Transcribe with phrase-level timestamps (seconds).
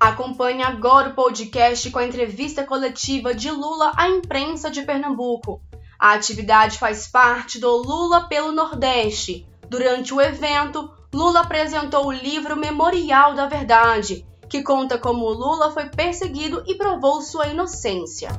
[0.00, 5.60] Acompanhe agora o podcast com a entrevista coletiva de Lula à imprensa de Pernambuco.
[5.98, 9.46] A atividade faz parte do Lula pelo Nordeste.
[9.68, 15.90] Durante o evento, Lula apresentou o livro Memorial da Verdade, que conta como Lula foi
[15.90, 18.30] perseguido e provou sua inocência.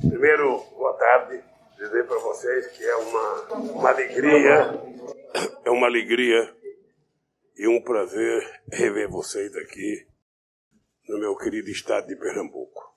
[0.00, 1.42] Primeiro, boa tarde.
[1.76, 4.80] Dizer para vocês que é uma, uma alegria,
[5.64, 6.59] é uma alegria
[7.60, 10.06] e um prazer rever vocês aqui
[11.06, 12.96] no meu querido estado de Pernambuco.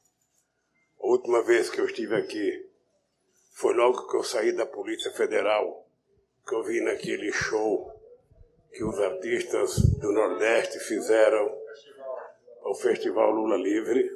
[1.01, 2.65] A última vez que eu estive aqui
[3.55, 5.85] foi logo que eu saí da Polícia Federal,
[6.47, 7.91] que eu vi naquele show
[8.71, 11.53] que os artistas do Nordeste fizeram
[12.61, 14.09] ao Festival Lula Livre.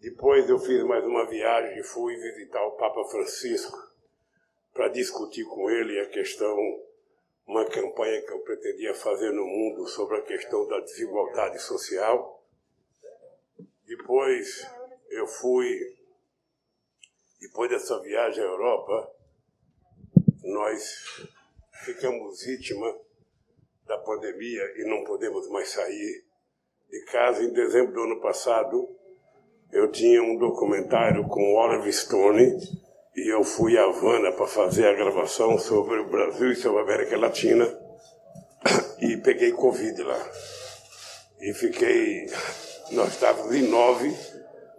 [0.00, 3.76] Depois eu fiz mais uma viagem e fui visitar o Papa Francisco
[4.72, 6.56] para discutir com ele a questão
[7.46, 12.44] uma campanha que eu pretendia fazer no mundo sobre a questão da desigualdade social.
[13.86, 14.66] Depois
[15.10, 15.78] eu fui,
[17.40, 19.12] depois dessa viagem à Europa,
[20.42, 21.28] nós
[21.84, 22.98] ficamos vítima
[23.86, 26.24] da pandemia e não podemos mais sair
[26.90, 27.44] de casa.
[27.44, 28.88] Em dezembro do ano passado,
[29.72, 32.85] eu tinha um documentário com Oliver Stone
[33.16, 36.82] e eu fui a Havana para fazer a gravação sobre o Brasil e sobre a
[36.82, 37.66] América Latina
[39.00, 40.30] e peguei Covid lá.
[41.40, 42.26] E fiquei.
[42.92, 44.14] Nós estávamos em nove,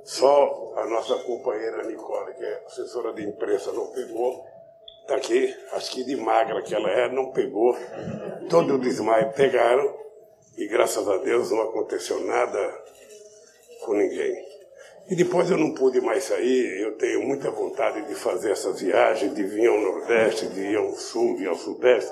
[0.03, 4.45] só a nossa companheira Nicole, que é assessora de imprensa, não pegou.
[5.01, 7.75] Está aqui, acho que de magra que ela é, não pegou.
[8.49, 9.97] Todo o desmaio pegaram
[10.55, 12.83] e graças a Deus não aconteceu nada
[13.83, 14.46] com ninguém.
[15.09, 19.33] E depois eu não pude mais sair, eu tenho muita vontade de fazer essas viagens,
[19.33, 22.11] de vir ao Nordeste, de ir ao Sul, de ir ao Sudeste,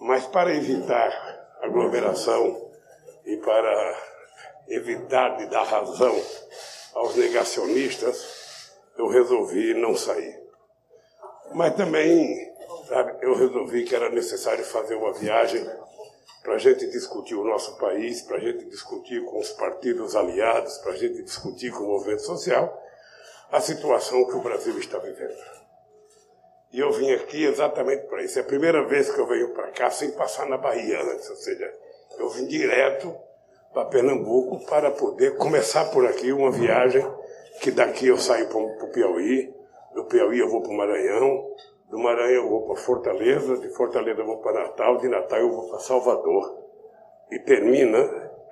[0.00, 1.12] mas para evitar
[1.60, 2.70] aglomeração
[3.26, 3.98] e para
[4.68, 6.18] evitar de dar razão
[6.94, 10.40] aos negacionistas, eu resolvi não sair.
[11.52, 12.52] Mas também,
[12.88, 15.62] sabe, eu resolvi que era necessário fazer uma viagem
[16.42, 20.78] para a gente discutir o nosso país, para a gente discutir com os partidos aliados,
[20.78, 22.80] para a gente discutir com o movimento social
[23.50, 25.36] a situação que o Brasil está vivendo.
[26.72, 28.38] E eu vim aqui exatamente para isso.
[28.38, 31.36] É a primeira vez que eu venho para cá sem passar na Bahia antes, ou
[31.36, 31.72] seja,
[32.18, 33.14] eu vim direto
[33.72, 37.06] para Pernambuco para poder começar por aqui uma viagem
[37.60, 39.54] que daqui eu saio para o Piauí,
[39.94, 41.46] do Piauí eu vou para o Maranhão,
[41.92, 45.52] do Maranhão eu vou para Fortaleza, de Fortaleza eu vou para Natal, de Natal eu
[45.52, 46.58] vou para Salvador.
[47.30, 47.98] E termina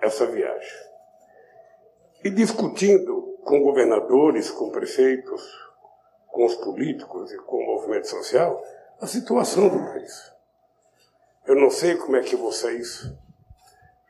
[0.03, 0.79] essa viagem.
[2.23, 5.43] E discutindo com governadores, com prefeitos,
[6.27, 8.63] com os políticos e com o movimento social,
[9.01, 10.33] a situação do país.
[11.47, 13.11] Eu não sei como é que vocês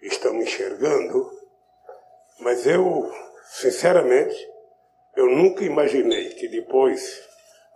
[0.03, 1.31] estão enxergando,
[2.41, 3.09] mas eu,
[3.45, 4.37] sinceramente,
[5.15, 7.30] eu nunca imaginei que depois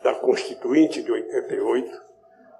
[0.05, 2.05] da Constituinte de 88,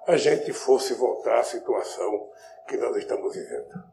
[0.07, 2.27] a gente fosse voltar à situação
[2.67, 3.83] que nós estamos vivendo.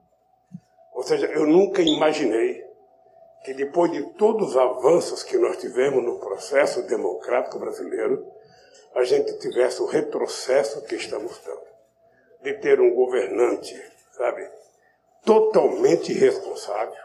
[0.95, 2.65] Ou seja, eu nunca imaginei
[3.45, 8.27] que depois de todos os avanços que nós tivemos no processo democrático brasileiro,
[8.95, 11.61] a gente tivesse o retrocesso que estamos tendo.
[12.41, 13.79] De ter um governante,
[14.13, 14.49] sabe,
[15.27, 17.03] totalmente irresponsável,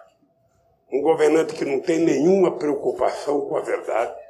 [0.91, 4.26] um governante que não tem nenhuma preocupação com a verdade,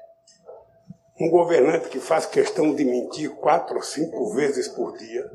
[1.20, 5.26] um governante que faz questão de mentir quatro ou cinco vezes por dia,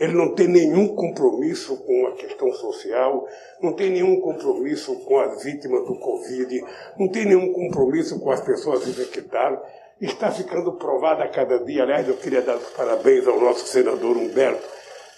[0.00, 3.28] ele não tem nenhum compromisso com a questão social,
[3.60, 6.64] não tem nenhum compromisso com as vítimas do Covid,
[6.98, 9.60] não tem nenhum compromisso com as pessoas infectadas.
[10.00, 11.82] Está ficando provado a cada dia.
[11.82, 14.66] Aliás, eu queria dar os parabéns ao nosso senador Humberto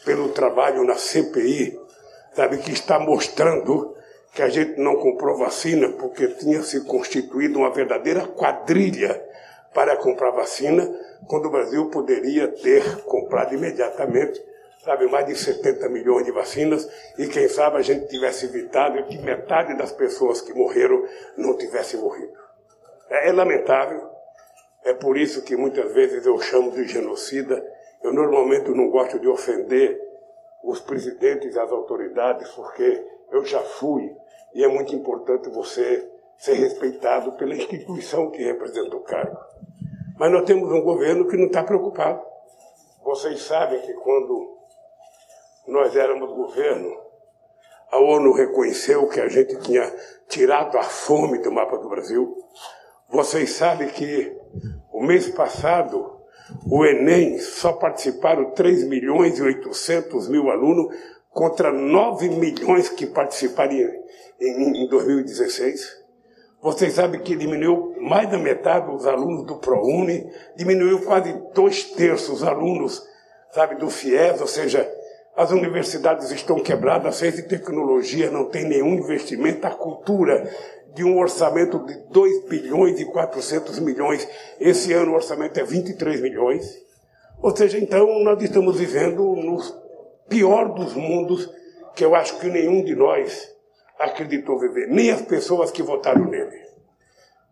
[0.04, 1.78] pelo trabalho na CPI,
[2.34, 3.94] sabe, que está mostrando
[4.34, 9.22] que a gente não comprou vacina porque tinha se constituído uma verdadeira quadrilha
[9.74, 10.88] para comprar vacina,
[11.26, 14.42] quando o Brasil poderia ter comprado imediatamente,
[14.84, 19.18] sabe, mais de 70 milhões de vacinas, e quem sabe a gente tivesse evitado que
[19.18, 21.06] metade das pessoas que morreram
[21.36, 22.32] não tivessem morrido.
[23.08, 24.12] É, é lamentável,
[24.84, 27.64] é por isso que muitas vezes eu chamo de genocida.
[28.02, 30.00] Eu normalmente não gosto de ofender
[30.64, 34.14] os presidentes e as autoridades, porque eu já fui,
[34.54, 36.08] e é muito importante você
[36.42, 39.38] ser respeitado pela instituição que representa o cargo.
[40.18, 42.20] Mas nós temos um governo que não está preocupado.
[43.04, 44.58] Vocês sabem que quando
[45.68, 47.00] nós éramos governo,
[47.92, 49.88] a ONU reconheceu que a gente tinha
[50.28, 52.36] tirado a fome do mapa do Brasil.
[53.08, 54.36] Vocês sabem que
[54.92, 56.18] o mês passado
[56.66, 60.92] O Enem só participaram 3 milhões e 800 mil alunos
[61.30, 66.01] contra 9 milhões que participaram em, em 2016.
[66.62, 72.36] Vocês sabem que diminuiu mais da metade os alunos do ProUni, diminuiu quase dois terços
[72.36, 73.02] os alunos,
[73.50, 74.88] sabe, do FIES, ou seja,
[75.36, 80.48] as universidades estão quebradas, a ciência e tecnologia não tem nenhum investimento, a cultura
[80.94, 84.28] de um orçamento de 2 bilhões e 400 milhões.
[84.60, 86.78] Esse ano o orçamento é 23 milhões.
[87.40, 89.58] Ou seja, então nós estamos vivendo no
[90.28, 91.50] pior dos mundos
[91.96, 93.51] que eu acho que nenhum de nós
[94.04, 96.60] acreditou viver, nem as pessoas que votaram nele.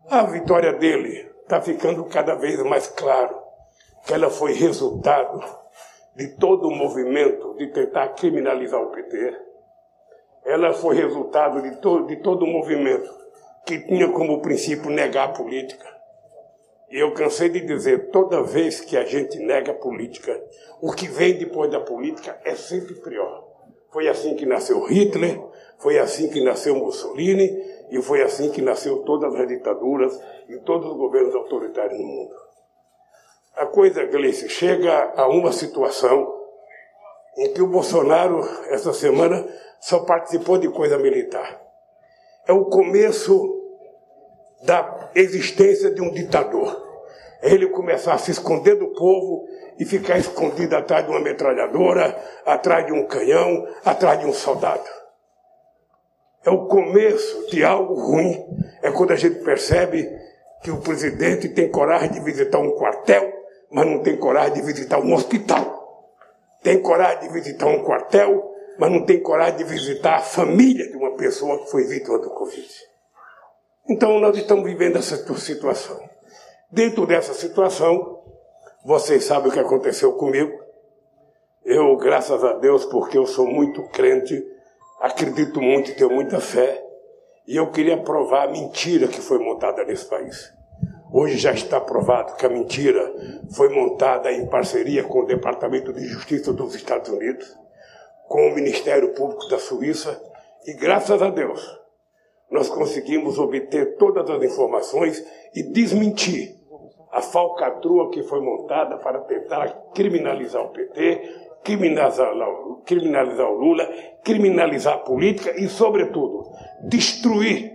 [0.09, 3.39] A vitória dele está ficando cada vez mais claro
[4.05, 5.41] que ela foi resultado
[6.15, 9.37] de todo o movimento de tentar criminalizar o PT.
[10.45, 13.09] Ela foi resultado de, to de todo o movimento
[13.65, 15.87] que tinha como princípio negar a política.
[16.89, 20.37] E eu cansei de dizer, toda vez que a gente nega a política,
[20.81, 23.47] o que vem depois da política é sempre pior.
[23.91, 25.39] Foi assim que nasceu Hitler,
[25.81, 27.49] foi assim que nasceu Mussolini
[27.89, 30.17] e foi assim que nasceu todas as ditaduras
[30.47, 32.35] e todos os governos autoritários no mundo.
[33.55, 36.39] A coisa, Gleice, chega a uma situação
[37.37, 39.45] em que o Bolsonaro, essa semana,
[39.79, 41.59] só participou de coisa militar.
[42.47, 43.59] É o começo
[44.63, 46.89] da existência de um ditador.
[47.41, 49.47] É ele começar a se esconder do povo
[49.79, 55.00] e ficar escondido atrás de uma metralhadora, atrás de um canhão, atrás de um soldado.
[56.45, 58.43] É o começo de algo ruim.
[58.81, 60.09] É quando a gente percebe
[60.63, 63.41] que o presidente tem coragem de visitar um quartel
[63.71, 65.79] mas não tem coragem de visitar um hospital.
[66.61, 70.97] Tem coragem de visitar um quartel, mas não tem coragem de visitar a família de
[70.97, 72.69] uma pessoa que foi vítima do Covid.
[73.89, 75.97] Então nós estamos vivendo essa situação.
[76.69, 78.21] Dentro dessa situação,
[78.85, 80.51] vocês sabem o que aconteceu comigo.
[81.63, 84.43] Eu, graças a Deus, porque eu sou muito crente,
[85.01, 86.81] acredito muito e tenho muita fé,
[87.47, 90.53] e eu queria provar a mentira que foi montada nesse país.
[91.11, 93.11] Hoje já está provado que a mentira
[93.53, 97.57] foi montada em parceria com o Departamento de Justiça dos Estados Unidos,
[98.27, 100.21] com o Ministério Público da Suíça,
[100.65, 101.81] e graças a Deus
[102.49, 105.25] nós conseguimos obter todas as informações
[105.55, 106.55] e desmentir
[107.11, 112.31] a falcatrua que foi montada para tentar criminalizar o PT, criminalizar,
[112.85, 113.85] criminalizar o Lula,
[114.23, 116.51] criminalizar a política e, sobretudo,
[116.83, 117.71] destruir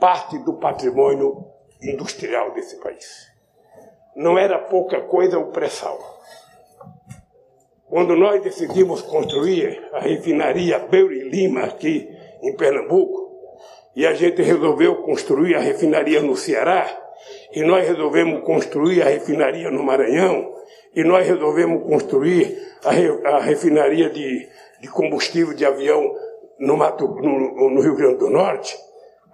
[0.00, 1.46] parte do patrimônio
[1.82, 3.28] industrial desse país.
[4.16, 5.98] Não era pouca coisa o pré-sal.
[7.88, 12.08] Quando nós decidimos construir a refinaria Beuri Lima aqui
[12.42, 13.28] em Pernambuco,
[13.96, 16.86] e a gente resolveu construir a refinaria no Ceará,
[17.52, 20.54] e nós resolvemos construir a refinaria no Maranhão,
[20.94, 24.48] e nós resolvemos construir a, re, a refinaria de,
[24.80, 26.14] de, combustível de avião
[26.58, 28.76] no, Mato, no, no Rio Grande do Norte,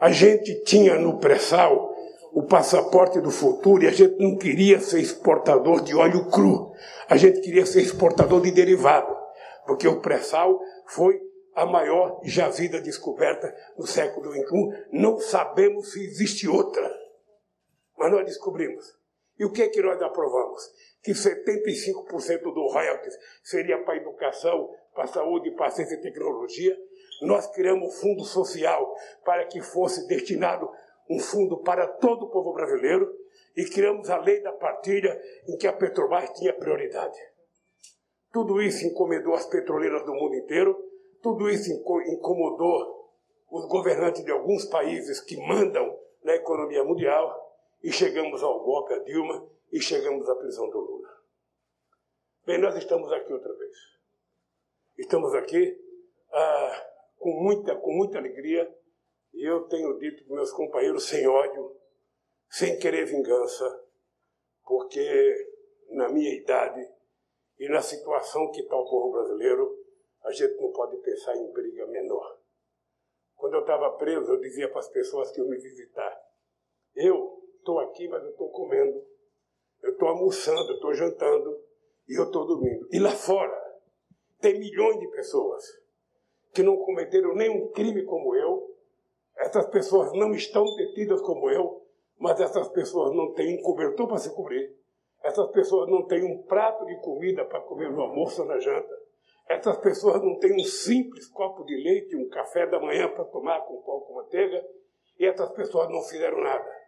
[0.00, 1.94] a gente tinha no pré-sal
[2.32, 6.72] o passaporte do futuro e a gente não queria ser exportador de óleo cru.
[7.08, 9.16] A gente queria ser exportador de derivado,
[9.64, 11.20] porque o pré-sal foi
[11.54, 14.84] a maior jazida descoberta no século XXI.
[14.92, 16.90] Não sabemos se existe outra,
[17.98, 18.96] mas nós descobrimos.
[19.38, 20.62] E o que é que nós aprovamos?
[21.02, 26.76] Que 75% do royalties seria para educação, para saúde, para a ciência e tecnologia.
[27.22, 30.70] Nós criamos fundo social para que fosse destinado
[31.08, 33.12] um fundo para todo o povo brasileiro
[33.56, 37.18] e criamos a lei da partilha em que a Petrobras tinha prioridade.
[38.32, 40.76] Tudo isso incomodou as petroleiras do mundo inteiro,
[41.22, 43.12] tudo isso incomodou
[43.50, 47.43] os governantes de alguns países que mandam na economia mundial
[47.84, 51.22] e chegamos ao golpe a Dilma e chegamos à prisão do Lula.
[52.46, 53.76] Bem, nós estamos aqui outra vez.
[54.96, 55.78] Estamos aqui
[56.32, 58.74] ah, com, muita, com muita alegria
[59.34, 61.76] e eu tenho dito para meus companheiros sem ódio,
[62.48, 63.84] sem querer vingança,
[64.64, 65.52] porque
[65.90, 66.88] na minha idade
[67.58, 69.78] e na situação que está o povo brasileiro,
[70.22, 72.38] a gente não pode pensar em briga menor.
[73.36, 76.18] Quando eu estava preso, eu dizia para as pessoas que iam me visitar:
[76.94, 79.02] eu estou aqui, mas eu estou comendo,
[79.82, 81.58] eu estou almoçando, eu estou jantando
[82.06, 82.86] e eu estou dormindo.
[82.92, 83.58] E lá fora
[84.40, 85.64] tem milhões de pessoas
[86.52, 88.74] que não cometeram nenhum crime como eu,
[89.36, 91.82] essas pessoas não estão detidas como eu,
[92.18, 94.72] mas essas pessoas não têm um cobertor para se cobrir.
[95.22, 98.94] Essas pessoas não têm um prato de comida para comer no almoço ou na janta.
[99.48, 103.60] Essas pessoas não têm um simples copo de leite, um café da manhã para tomar
[103.62, 104.64] com pão com manteiga.
[105.18, 106.83] E essas pessoas não fizeram nada.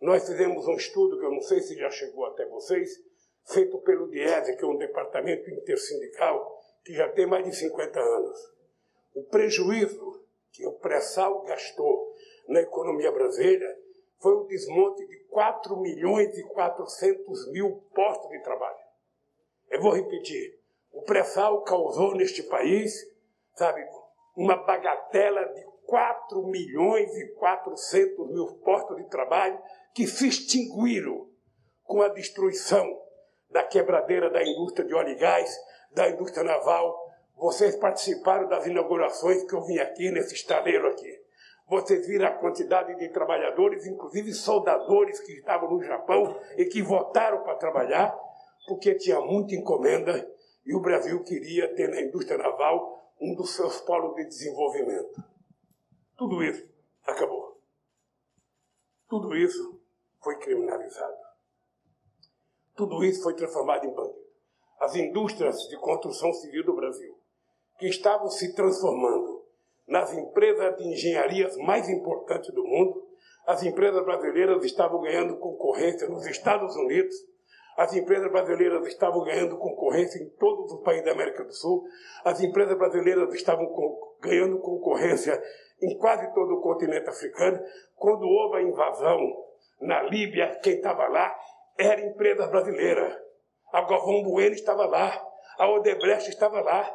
[0.00, 2.90] Nós fizemos um estudo que eu não sei se já chegou até vocês,
[3.44, 8.54] feito pelo DIESE, que é um departamento intersindical que já tem mais de 50 anos.
[9.14, 12.14] O prejuízo que o pré-sal gastou
[12.48, 13.78] na economia brasileira
[14.18, 18.78] foi o desmonte de 4 milhões e 400 mil postos de trabalho.
[19.70, 20.58] Eu vou repetir.
[20.92, 23.06] O pré-sal causou neste país,
[23.54, 23.86] sabe,
[24.34, 29.60] uma bagatela de 4 milhões e 400 mil postos de trabalho
[29.94, 31.28] que se extinguiram
[31.82, 32.86] com a destruição
[33.50, 35.50] da quebradeira da indústria de óleo e gás,
[35.92, 36.96] da indústria naval.
[37.36, 41.20] Vocês participaram das inaugurações que eu vim aqui nesse estaleiro aqui.
[41.66, 47.42] Vocês viram a quantidade de trabalhadores, inclusive soldadores que estavam no Japão e que votaram
[47.42, 48.16] para trabalhar,
[48.66, 50.28] porque tinha muita encomenda
[50.66, 55.22] e o Brasil queria ter na indústria naval um dos seus polos de desenvolvimento.
[56.16, 56.68] Tudo isso
[57.04, 57.60] acabou.
[59.08, 59.79] Tudo isso
[60.22, 61.16] foi criminalizado.
[62.76, 64.20] Tudo isso foi transformado em bandido.
[64.80, 67.14] As indústrias de construção civil do Brasil,
[67.78, 69.44] que estavam se transformando
[69.86, 73.06] nas empresas de engenharias mais importantes do mundo,
[73.46, 77.14] as empresas brasileiras estavam ganhando concorrência nos Estados Unidos,
[77.76, 81.84] as empresas brasileiras estavam ganhando concorrência em todos os países da América do Sul,
[82.24, 83.66] as empresas brasileiras estavam
[84.20, 85.42] ganhando concorrência
[85.82, 87.58] em quase todo o continente africano.
[87.96, 89.49] Quando houve a invasão
[89.80, 91.34] na Líbia, quem estava lá
[91.78, 93.18] era empresa brasileira.
[93.72, 95.26] A Galvão Bueno estava lá,
[95.58, 96.88] a Odebrecht estava lá,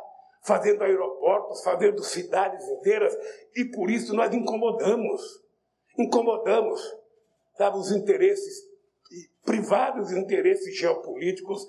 [0.44, 3.18] fazendo aeroportos, fazendo cidades inteiras,
[3.56, 5.22] e por isso nós incomodamos.
[5.98, 6.82] Incomodamos,
[7.58, 8.64] sabe, os interesses
[9.44, 11.66] privados, os interesses geopolíticos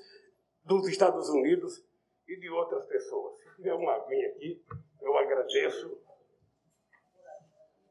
[0.64, 1.84] dos Estados Unidos
[2.26, 3.38] e de outras pessoas.
[3.38, 4.62] Se tiver uma aguinha aqui,
[5.00, 5.98] eu agradeço.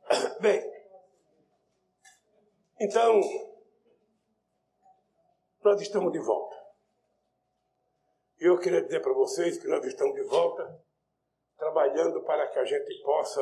[0.42, 0.75] Bem,
[2.80, 3.22] então,
[5.64, 6.56] nós estamos de volta.
[8.38, 10.84] Eu queria dizer para vocês que nós estamos de volta,
[11.58, 13.42] trabalhando para que a gente possa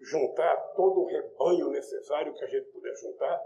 [0.00, 3.40] juntar todo o rebanho necessário que a gente puder juntar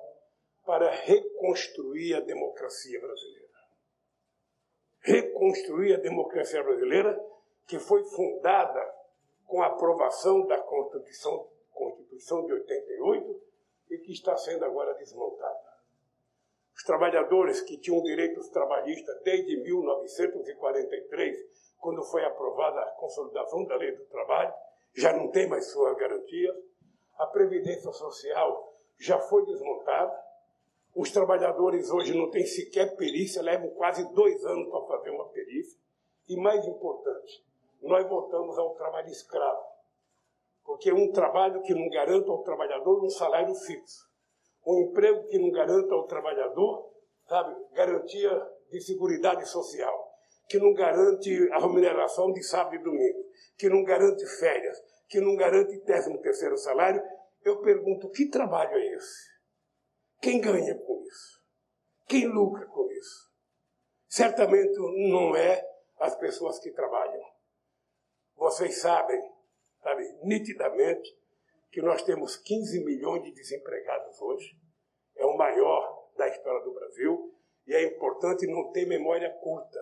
[0.64, 3.48] para reconstruir a democracia brasileira.
[5.00, 7.18] Reconstruir a democracia brasileira
[7.66, 8.94] que foi fundada
[9.46, 13.47] com a aprovação da Constituição, Constituição de 88
[13.90, 15.68] e que está sendo agora desmontada.
[16.74, 23.96] Os trabalhadores que tinham direitos trabalhistas desde 1943, quando foi aprovada a consolidação da lei
[23.96, 24.54] do trabalho,
[24.94, 26.56] já não tem mais suas garantias.
[27.18, 30.28] A Previdência Social já foi desmontada.
[30.94, 35.78] Os trabalhadores hoje não têm sequer perícia, levam quase dois anos para fazer uma perícia.
[36.28, 37.44] E mais importante,
[37.82, 39.67] nós voltamos ao trabalho escravo.
[40.68, 44.06] Porque um trabalho que não garanta ao trabalhador um salário fixo
[44.68, 46.92] um emprego que não garanta ao trabalhador,
[47.26, 48.30] sabe, garantia
[48.70, 50.12] de segurança social,
[50.46, 53.24] que não garante a remuneração de sábado e domingo,
[53.56, 57.02] que não garante férias, que não garante décimo terceiro salário,
[57.42, 59.38] eu pergunto, que trabalho é esse?
[60.20, 61.42] Quem ganha com isso?
[62.06, 63.32] Quem lucra com isso?
[64.06, 64.76] Certamente
[65.10, 65.66] não é
[65.98, 67.24] as pessoas que trabalham.
[68.36, 69.20] Vocês sabem,
[69.88, 71.16] sabe, nitidamente,
[71.70, 74.56] que nós temos 15 milhões de desempregados hoje,
[75.16, 77.34] é o maior da história do Brasil,
[77.66, 79.78] e é importante não ter memória curta.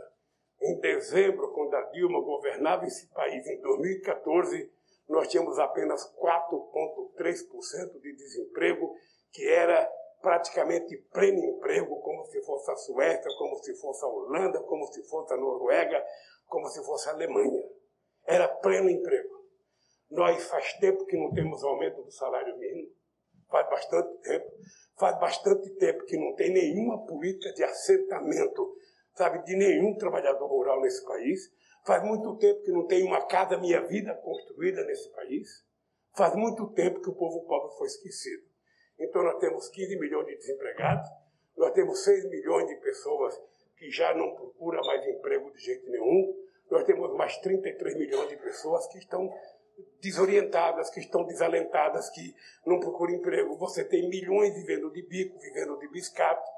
[0.60, 4.72] Em dezembro, quando a Dilma governava esse país, em 2014,
[5.08, 8.94] nós tínhamos apenas 4,3% de desemprego,
[9.32, 9.88] que era
[10.20, 15.02] praticamente pleno emprego, como se fosse a Suécia, como se fosse a Holanda, como se
[15.04, 16.04] fosse a Noruega,
[16.46, 17.62] como se fosse a Alemanha.
[18.26, 19.35] Era pleno emprego.
[20.10, 22.90] Nós faz tempo que não temos aumento do salário mínimo,
[23.50, 24.46] faz bastante tempo,
[24.98, 28.76] faz bastante tempo que não tem nenhuma política de assentamento,
[29.14, 31.52] sabe, de nenhum trabalhador rural nesse país.
[31.84, 35.64] Faz muito tempo que não tem uma casa minha vida construída nesse país.
[36.16, 38.44] Faz muito tempo que o povo pobre foi esquecido.
[38.98, 41.08] Então nós temos 15 milhões de desempregados,
[41.56, 43.38] nós temos 6 milhões de pessoas
[43.76, 46.34] que já não procuram mais emprego de jeito nenhum,
[46.70, 49.32] nós temos mais 33 milhões de pessoas que estão
[50.00, 53.56] desorientadas, que estão desalentadas, que não procuram emprego.
[53.56, 56.48] Você tem milhões vivendo de bico, vivendo de biscato,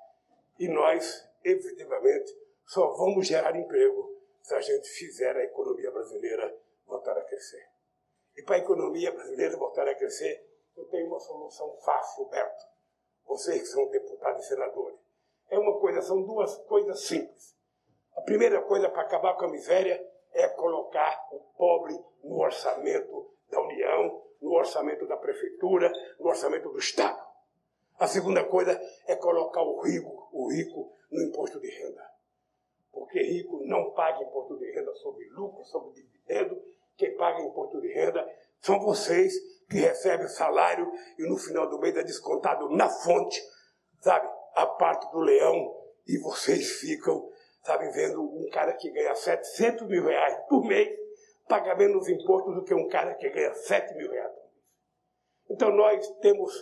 [0.59, 6.55] e nós, efetivamente, só vamos gerar emprego se a gente fizer a economia brasileira
[6.87, 7.67] voltar a crescer.
[8.37, 10.47] E para a economia brasileira voltar a crescer,
[10.77, 12.65] eu tenho uma solução fácil, Beto.
[13.27, 14.99] Vocês que são deputados e senadores.
[15.51, 17.57] É uma coisa, são duas coisas simples.
[18.17, 23.61] A primeira coisa para acabar com a miséria é colocar o pobre no orçamento da
[23.61, 27.21] União, no orçamento da Prefeitura, no orçamento do Estado.
[27.99, 32.07] A segunda coisa é colocar o rico, o rico no imposto de renda.
[32.93, 36.61] porque rico não paga imposto de renda sobre lucro, sobre dividendo.
[36.97, 38.29] Quem paga imposto de renda
[38.61, 39.35] são vocês
[39.69, 43.41] que recebem salário e no final do mês é descontado na fonte,
[44.01, 47.31] sabe, a parte do leão e vocês ficam,
[47.63, 50.97] sabe, vendo um cara que ganha 700 mil reais por mês
[51.49, 54.65] paga menos imposto do que um cara que ganha 7 mil reais por mês.
[55.51, 56.53] Então nós temos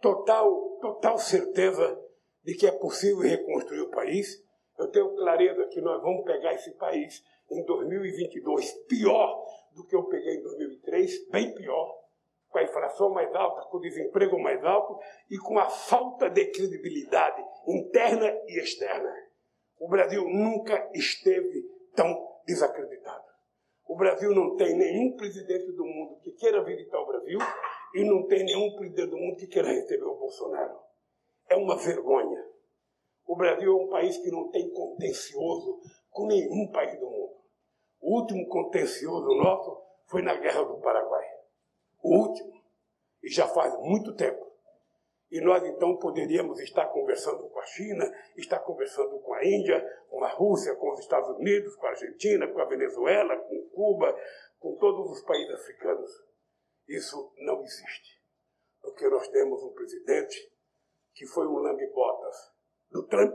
[0.00, 1.98] total, total certeza
[2.44, 4.42] de que é possível reconstruir o país.
[4.78, 10.04] Eu tenho clareza que nós vamos pegar esse país em 2022 pior do que eu
[10.04, 11.98] peguei em 2003, bem pior,
[12.48, 14.98] com a inflação mais alta, com o desemprego mais alto
[15.30, 19.27] e com a falta de credibilidade interna e externa.
[19.78, 21.62] O Brasil nunca esteve
[21.94, 23.24] tão desacreditado.
[23.86, 27.38] O Brasil não tem nenhum presidente do mundo que queira visitar o Brasil
[27.94, 30.78] e não tem nenhum presidente do mundo que queira receber o Bolsonaro.
[31.48, 32.44] É uma vergonha.
[33.26, 35.80] O Brasil é um país que não tem contencioso
[36.10, 37.36] com nenhum país do mundo.
[38.00, 41.26] O último contencioso nosso foi na Guerra do Paraguai.
[42.02, 42.52] O último.
[43.22, 44.47] E já faz muito tempo.
[45.30, 48.04] E nós então poderíamos estar conversando com a China,
[48.36, 52.48] estar conversando com a Índia, com a Rússia, com os Estados Unidos, com a Argentina,
[52.48, 54.16] com a Venezuela, com Cuba,
[54.58, 56.10] com todos os países africanos.
[56.88, 58.18] Isso não existe.
[58.80, 60.50] Porque nós temos um presidente
[61.12, 62.52] que foi um lambe-botas
[62.90, 63.34] do Trump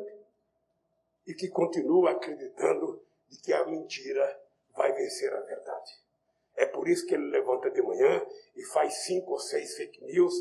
[1.28, 4.42] e que continua acreditando de que a mentira
[4.76, 5.92] vai vencer a verdade.
[6.56, 10.34] É por isso que ele levanta de manhã e faz cinco ou seis fake news.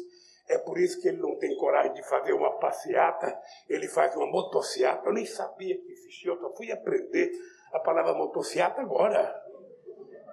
[0.49, 4.27] É por isso que ele não tem coragem de fazer uma passeata, ele faz uma
[4.27, 5.07] motociata.
[5.07, 7.31] Eu nem sabia que existia, eu só fui aprender
[7.73, 9.41] a palavra motociata agora.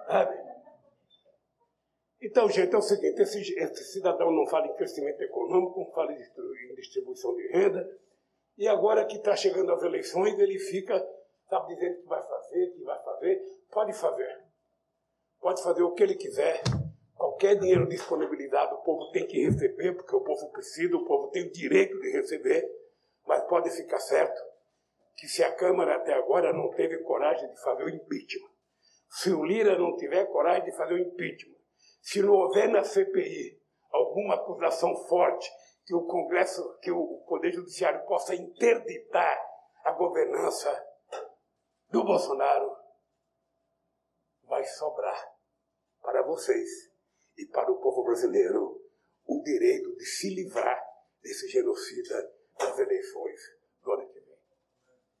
[0.06, 0.50] Sabe?
[2.20, 6.12] Então, gente, é o seguinte: esse, esse cidadão não fala em crescimento econômico, não fala
[6.12, 7.88] em distribuição de renda,
[8.58, 10.98] e agora que está chegando as eleições, ele fica,
[11.48, 13.42] sabe, dizendo que vai fazer, que vai fazer.
[13.70, 14.44] Pode fazer.
[15.40, 16.60] Pode fazer o que ele quiser.
[17.40, 21.46] Qualquer dinheiro disponibilizado, o povo tem que receber, porque o povo precisa, o povo tem
[21.46, 22.70] o direito de receber.
[23.26, 24.38] Mas pode ficar certo
[25.16, 28.50] que se a Câmara até agora não teve coragem de fazer o impeachment,
[29.08, 31.56] se o Lira não tiver coragem de fazer o impeachment,
[32.02, 33.58] se não houver na CPI
[33.90, 35.50] alguma acusação forte
[35.86, 39.40] que o Congresso, que o Poder Judiciário possa interditar
[39.84, 40.86] a governança
[41.88, 42.76] do Bolsonaro,
[44.44, 45.32] vai sobrar
[46.02, 46.89] para vocês
[47.40, 48.78] e para o povo brasileiro
[49.26, 50.78] o direito de se livrar
[51.22, 53.40] desse genocida das eleições
[53.82, 54.38] do ano que vem.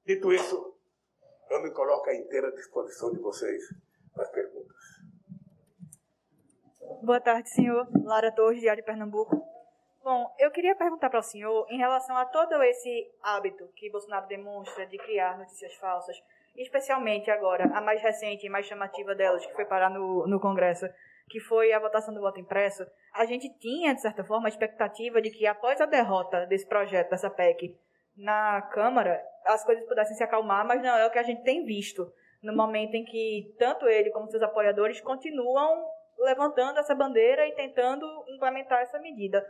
[0.04, 0.76] Dito isso,
[1.48, 3.62] eu me coloco à inteira disposição de vocês
[4.12, 4.76] para as perguntas.
[7.02, 7.88] Boa tarde, senhor.
[8.04, 9.42] Lara Torres, Diário de Pernambuco.
[10.02, 14.26] Bom, eu queria perguntar para o senhor em relação a todo esse hábito que Bolsonaro
[14.26, 16.16] demonstra de criar notícias falsas,
[16.56, 20.86] especialmente agora, a mais recente e mais chamativa delas, que foi parar no, no Congresso,
[21.30, 22.84] que foi a votação do voto impresso.
[23.14, 27.10] A gente tinha, de certa forma, a expectativa de que após a derrota desse projeto,
[27.10, 27.78] dessa PEC,
[28.16, 31.64] na Câmara, as coisas pudessem se acalmar, mas não é o que a gente tem
[31.64, 32.12] visto
[32.42, 35.86] no momento em que tanto ele como seus apoiadores continuam
[36.18, 39.46] levantando essa bandeira e tentando implementar essa medida.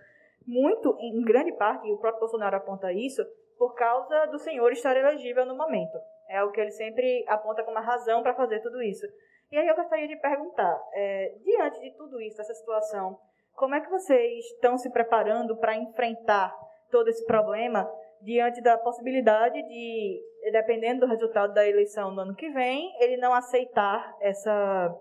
[0.46, 3.24] Muito, em grande parte, e o próprio Bolsonaro aponta isso,
[3.58, 5.98] por causa do senhor estar elegível no momento.
[6.28, 9.06] É o que ele sempre aponta como a razão para fazer tudo isso.
[9.50, 13.18] E aí eu gostaria de perguntar, é, diante de tudo isso, dessa situação,
[13.54, 16.54] como é que vocês estão se preparando para enfrentar
[16.90, 17.90] todo esse problema
[18.22, 23.34] diante da possibilidade de, dependendo do resultado da eleição no ano que vem, ele não
[23.34, 24.94] aceitar essa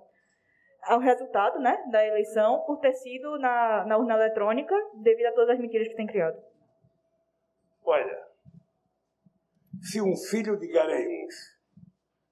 [0.82, 5.52] ao resultado né, da eleição por ter sido na, na urna eletrônica devido a todas
[5.52, 6.42] as mentiras que tem criado?
[7.84, 8.28] Olha,
[9.82, 11.60] se um filho de Garanhuns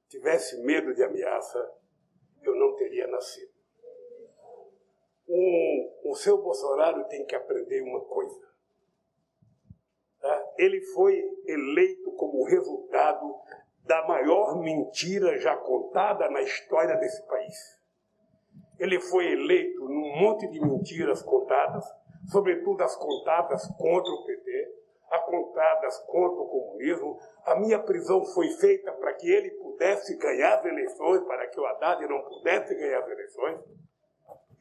[0.08, 1.60] tivesse medo de ameaça,
[2.50, 3.52] eu não teria nascido.
[5.30, 8.48] Um, o seu Bolsonaro tem que aprender uma coisa.
[10.22, 10.54] Tá?
[10.58, 13.36] Ele foi eleito como resultado
[13.84, 17.78] da maior mentira já contada na história desse país
[18.80, 21.86] ele foi eleito num monte de mentiras contadas,
[22.32, 24.77] sobretudo as contadas contra o PT,
[25.10, 27.20] as contadas contra o comunismo.
[27.46, 31.66] A minha prisão foi feita para que ele pudesse ganhar as eleições, para que o
[31.66, 33.60] Haddad não pudesse ganhar as eleições.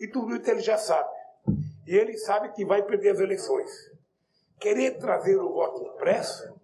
[0.01, 1.09] E tudo isso ele já sabe.
[1.87, 3.71] E ele sabe que vai perder as eleições.
[4.61, 6.61] Querer trazer o voto impresso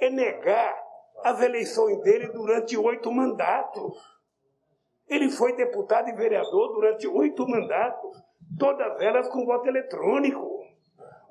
[0.00, 0.88] é negar
[1.22, 3.96] as eleições dele durante oito mandatos.
[5.06, 8.22] Ele foi deputado e vereador durante oito mandatos,
[8.58, 10.47] todas elas com voto eletrônico.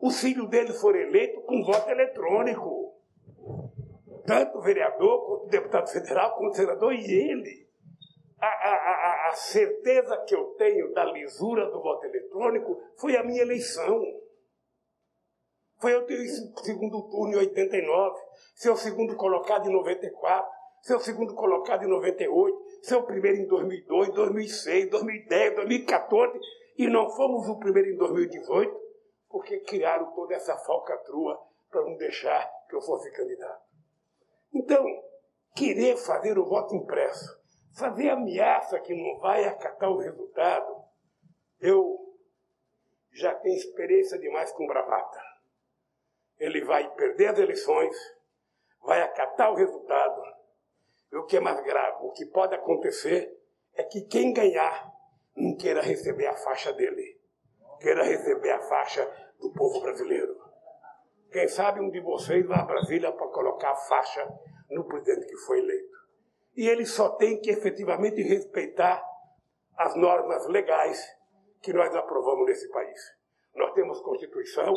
[0.01, 2.93] Os filhos dele foram eleitos com voto eletrônico.
[4.25, 7.67] tanto vereador, quanto deputado federal, quanto senador, e ele.
[8.39, 13.23] A, a, a, a certeza que eu tenho da lisura do voto eletrônico foi a
[13.23, 13.99] minha eleição.
[15.79, 18.19] Foi eu ter o segundo turno em 89,
[18.55, 23.37] ser o segundo colocado em 94, ser o segundo colocado em 98, ser o primeiro
[23.37, 26.39] em 2002, 2006, 2010, 2014,
[26.77, 28.86] e não fomos o primeiro em 2018,
[29.29, 33.65] porque criaram toda essa falcatrua para não deixar que eu fosse candidato.
[34.53, 34.85] Então,
[35.55, 37.39] querer fazer o voto impresso,
[37.77, 40.83] fazer ameaça que não vai acatar o resultado,
[41.59, 42.15] eu
[43.11, 45.27] já tenho experiência demais com bravata
[46.39, 47.95] ele vai perder as eleições,
[48.81, 50.21] vai acatar o resultado.
[51.11, 53.35] E o que é mais grave, o que pode acontecer
[53.73, 54.91] é que quem ganhar
[55.35, 57.16] não queira receber a faixa dele,
[57.79, 59.05] queira receber a faixa
[59.39, 60.35] do povo brasileiro.
[61.31, 64.27] Quem sabe um de vocês vai a Brasília para colocar a faixa
[64.69, 65.97] no presidente que foi eleito.
[66.55, 69.03] E ele só tem que efetivamente respeitar
[69.77, 71.05] as normas legais
[71.61, 72.99] que nós aprovamos nesse país.
[73.55, 74.73] Nós temos Constituição,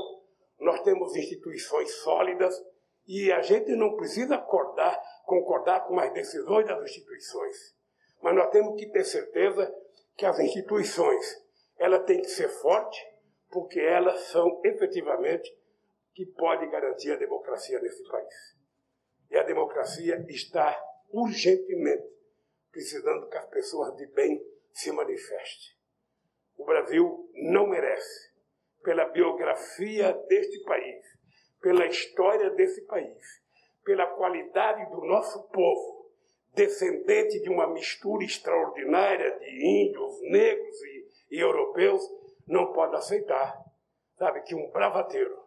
[0.58, 2.54] nós temos instituições sólidas
[3.06, 7.74] e a gente não precisa acordar, concordar com as decisões das instituições.
[8.22, 9.72] Mas nós temos que ter certeza
[10.16, 11.42] que as instituições
[11.80, 13.02] ela tem que ser forte,
[13.50, 15.50] porque elas são efetivamente
[16.14, 18.34] que podem garantir a democracia nesse país.
[19.30, 22.06] E a democracia está urgentemente
[22.70, 25.74] precisando que as pessoas de bem se manifestem.
[26.58, 28.30] O Brasil não merece
[28.82, 31.02] pela biografia deste país,
[31.62, 33.42] pela história desse país,
[33.84, 36.10] pela qualidade do nosso povo,
[36.54, 40.99] descendente de uma mistura extraordinária de índios, negros e,
[41.30, 42.02] e europeus,
[42.46, 43.56] não pode aceitar,
[44.16, 45.38] sabe, que um bravateiro,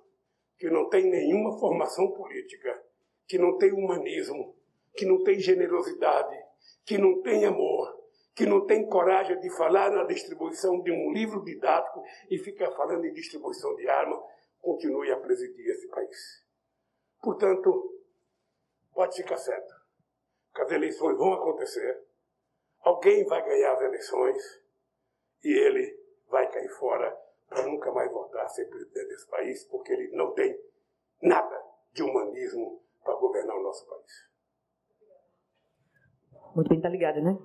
[0.57, 2.81] que não tem nenhuma formação política,
[3.27, 4.55] que não tem humanismo,
[4.95, 6.37] que não tem generosidade,
[6.85, 8.03] que não tem amor,
[8.35, 13.05] que não tem coragem de falar na distribuição de um livro didático e fica falando
[13.05, 14.21] em distribuição de arma,
[14.59, 16.43] continue a presidir esse país.
[17.21, 18.01] Portanto,
[18.93, 19.73] pode ficar certo
[20.53, 22.03] que as eleições vão acontecer,
[22.81, 24.62] alguém vai ganhar as eleições
[25.43, 27.15] e ele vai cair fora
[27.49, 30.57] para nunca mais voltar a ser presidente desse país, porque ele não tem
[31.21, 31.61] nada
[31.93, 34.33] de humanismo para governar o nosso país.
[36.55, 37.37] Muito bem, tá ligado, né?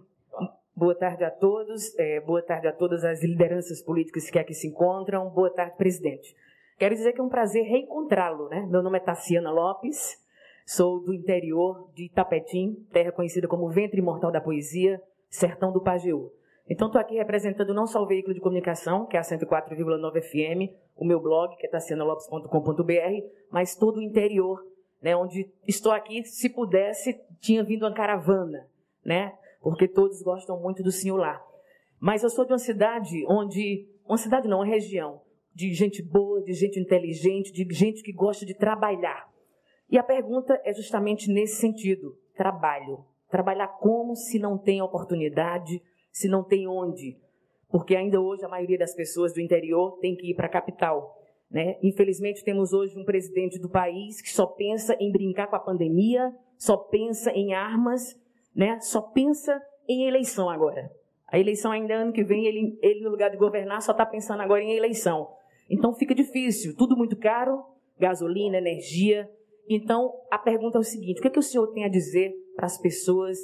[0.75, 4.69] Boa tarde a todos, é, boa tarde a todas as lideranças políticas que aqui se
[4.69, 6.37] encontram, boa tarde, presidente.
[6.79, 8.65] Quero dizer que é um prazer reencontrá-lo, né?
[8.71, 10.17] Meu nome é Tassiana Lopes,
[10.65, 16.31] sou do interior de Itapetim, terra conhecida como Ventre Imortal da Poesia, sertão do Pajeú.
[16.69, 20.73] Então, estou aqui representando não só o veículo de comunicação, que é a 104,9 FM,
[20.97, 24.63] o meu blog, que é tassianalopes.com.br, mas todo o interior,
[25.01, 28.69] né, onde estou aqui, se pudesse, tinha vindo uma caravana,
[29.05, 29.33] né?
[29.61, 31.45] porque todos gostam muito do senhor lá.
[32.01, 35.21] Mas eu sou de uma cidade onde, uma cidade não, uma região,
[35.55, 39.29] de gente boa, de gente inteligente, de gente que gosta de trabalhar.
[39.91, 43.05] E a pergunta é justamente nesse sentido: trabalho.
[43.29, 45.83] Trabalhar como se não tem oportunidade,
[46.19, 47.17] se não tem onde?
[47.69, 51.17] Porque ainda hoje a maioria das pessoas do interior tem que ir para a capital.
[51.51, 51.79] Né?
[51.83, 56.35] Infelizmente, temos hoje um presidente do país que só pensa em brincar com a pandemia,
[56.57, 58.17] só pensa em armas
[58.59, 60.91] né, só pensa em eleição agora.
[61.29, 64.43] A eleição ainda ano que vem, ele, ele no lugar de governar só está pensando
[64.43, 65.29] agora em eleição.
[65.71, 67.63] Então fica difícil, tudo muito caro,
[67.97, 69.31] gasolina, energia.
[69.69, 72.35] Então a pergunta é o seguinte: o que, é que o senhor tem a dizer
[72.57, 73.39] para as pessoas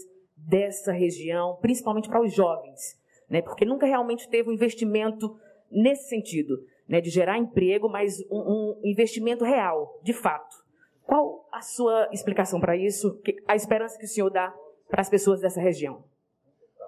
[0.49, 3.01] dessa região, principalmente para os jovens?
[3.29, 5.37] Né, porque nunca realmente teve um investimento
[5.71, 10.65] nesse sentido, né, de gerar emprego, mas um, um investimento real, de fato.
[11.03, 13.21] Qual a sua explicação para isso?
[13.47, 14.55] A esperança que o senhor dá
[14.89, 16.05] para as pessoas dessa região?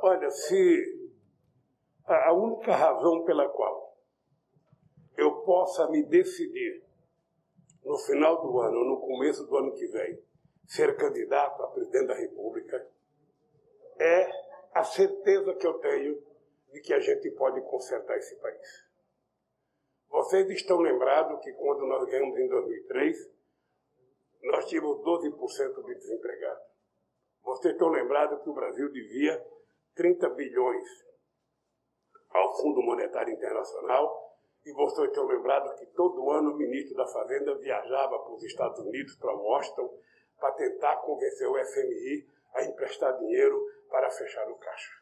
[0.03, 1.11] Olha, se
[2.07, 3.97] a única razão pela qual
[5.17, 6.83] eu possa me decidir
[7.85, 10.19] no final do ano, no começo do ano que vem,
[10.67, 12.87] ser candidato a presidente da República,
[14.87, 16.23] certeza que eu tenho
[16.73, 18.87] de que a gente pode consertar esse país.
[20.09, 23.31] Vocês estão lembrados que quando nós ganhamos em 2003,
[24.45, 26.65] nós tínhamos 12% de desempregados.
[27.43, 29.45] Vocês estão lembrados que o Brasil devia
[29.95, 30.89] 30 bilhões
[32.31, 34.27] ao Fundo Monetário Internacional
[34.65, 38.81] e vocês estão lembrados que todo ano o ministro da Fazenda viajava para os Estados
[38.81, 39.97] Unidos, para Washington,
[40.39, 43.59] para tentar convencer o FMI a emprestar dinheiro
[43.97, 44.93] para fechar o caixa.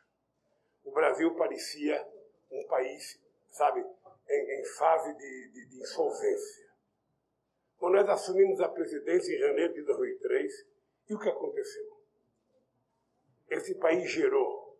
[0.84, 2.00] O Brasil parecia
[2.48, 6.64] um país, sabe, em, em fase de, de, de insolvência.
[7.76, 10.74] Quando nós assumimos a presidência em janeiro de 2003,
[11.08, 11.84] E o que aconteceu?
[13.50, 14.78] Esse país gerou,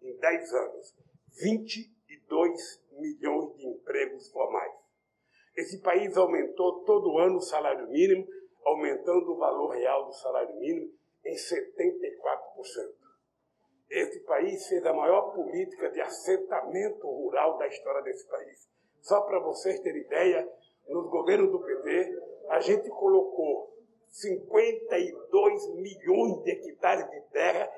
[0.00, 0.96] em 10 anos,
[1.42, 4.72] 22 milhões de empregos formais.
[5.56, 8.28] Esse país aumentou todo ano o salário mínimo,
[8.64, 13.05] aumentando o valor real do salário mínimo em 74%.
[13.90, 18.68] Esse país fez a maior política de assentamento rural da história desse país.
[19.00, 20.48] Só para vocês terem ideia,
[20.88, 23.72] nos governos do PT, a gente colocou
[24.10, 27.70] 52 milhões de hectares de terra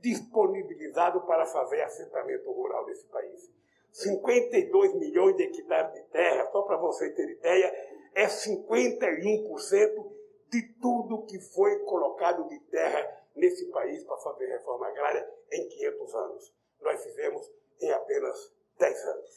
[0.00, 3.50] disponibilizados para fazer assentamento rural desse país.
[3.90, 7.72] 52 milhões de hectares de terra, só para vocês terem ideia,
[8.14, 10.16] é 51%
[10.50, 16.14] de tudo que foi colocado de terra nesse país para fazer reforma agrária em 500
[16.14, 16.54] anos.
[16.80, 19.36] Nós fizemos em apenas 10 anos.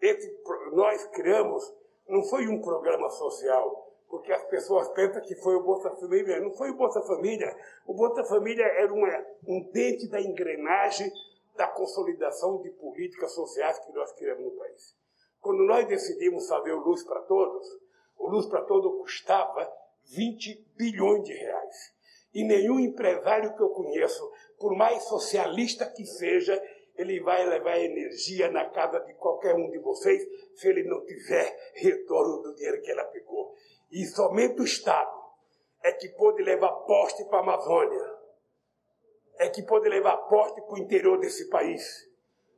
[0.00, 1.74] Esse, nós criamos,
[2.08, 6.40] não foi um programa social, porque as pessoas pensam que foi o Bolsa Família.
[6.40, 7.56] Não foi o Bolsa Família.
[7.86, 11.10] O Bolsa Família era uma, um dente da engrenagem
[11.56, 14.96] da consolidação de políticas sociais que nós criamos no país.
[15.40, 17.66] Quando nós decidimos fazer o Luz para Todos,
[18.18, 19.70] o Luz para Todos custava
[20.14, 21.91] 20 bilhões de reais.
[22.34, 26.60] E nenhum empresário que eu conheço, por mais socialista que seja,
[26.96, 30.22] ele vai levar energia na casa de qualquer um de vocês
[30.54, 33.54] se ele não tiver retorno do dinheiro que ele aplicou.
[33.90, 35.22] E somente o Estado
[35.82, 38.18] é que pode levar poste para a Amazônia,
[39.38, 42.08] é que pode levar poste para o interior desse país,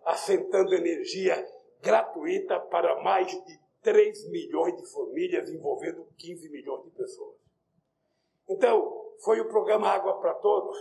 [0.05, 1.45] assentando energia
[1.81, 7.37] gratuita para mais de 3 milhões de famílias, envolvendo 15 milhões de pessoas.
[8.49, 10.77] Então, foi o programa Água para Todos,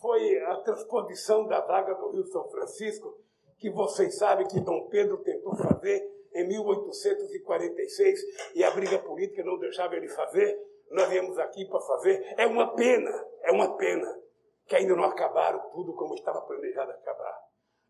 [0.00, 3.16] foi a transposição da vaga do Rio São Francisco,
[3.58, 8.20] que vocês sabem que Dom Pedro tentou fazer em 1846
[8.54, 10.58] e a briga política não deixava ele fazer.
[10.90, 12.34] Nós viemos aqui para fazer.
[12.36, 13.10] É uma pena,
[13.42, 14.20] é uma pena
[14.66, 17.38] que ainda não acabaram tudo como estava planejado acabar.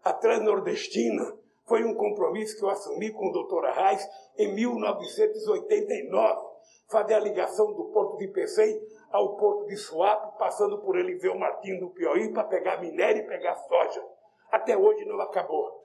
[0.05, 6.55] A Transnordestina foi um compromisso que eu assumi com o doutor Arraes em 1989,
[6.91, 8.81] fazer a ligação do Porto de Pecém
[9.15, 13.55] ao Porto de Suape, passando por Eliseu Martins do Piauí para pegar minério e pegar
[13.55, 14.05] soja.
[14.51, 15.85] Até hoje não acabou.